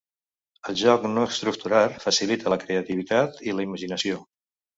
[0.71, 4.21] El joc no estructurar facilita la creativitat i la imaginació.